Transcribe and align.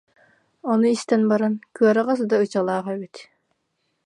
Ону 0.71 0.85
истэн 0.95 1.21
баран, 1.31 1.53
«кыараҕас 1.77 2.19
да 2.29 2.35
ычалаах 2.45 2.85
эбит 2.93 3.15